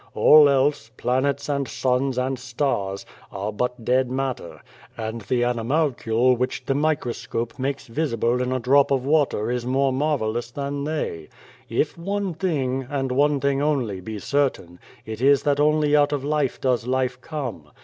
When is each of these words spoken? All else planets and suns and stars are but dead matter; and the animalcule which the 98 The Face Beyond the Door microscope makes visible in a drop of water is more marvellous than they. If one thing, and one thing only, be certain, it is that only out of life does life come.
All 0.15 0.49
else 0.49 0.89
planets 0.97 1.47
and 1.47 1.67
suns 1.67 2.17
and 2.17 2.39
stars 2.39 3.05
are 3.31 3.51
but 3.53 3.85
dead 3.85 4.09
matter; 4.09 4.61
and 4.97 5.21
the 5.21 5.43
animalcule 5.43 6.35
which 6.35 6.65
the 6.65 6.73
98 6.73 6.73
The 6.73 6.73
Face 6.73 6.79
Beyond 6.79 6.97
the 6.97 7.01
Door 7.01 7.41
microscope 7.43 7.59
makes 7.61 7.85
visible 7.87 8.41
in 8.41 8.51
a 8.51 8.59
drop 8.59 8.89
of 8.89 9.05
water 9.05 9.51
is 9.51 9.63
more 9.63 9.93
marvellous 9.93 10.49
than 10.49 10.85
they. 10.85 11.29
If 11.69 11.99
one 11.99 12.33
thing, 12.33 12.87
and 12.89 13.11
one 13.11 13.39
thing 13.39 13.61
only, 13.61 14.01
be 14.01 14.17
certain, 14.17 14.79
it 15.05 15.21
is 15.21 15.43
that 15.43 15.59
only 15.59 15.95
out 15.95 16.11
of 16.13 16.23
life 16.23 16.59
does 16.59 16.87
life 16.87 17.21
come. 17.21 17.69